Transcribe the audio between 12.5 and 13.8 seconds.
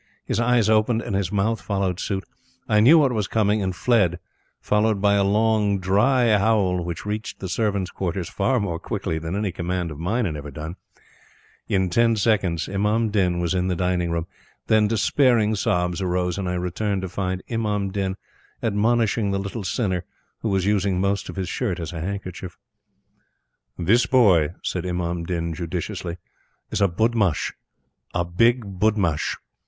Imam Din was in the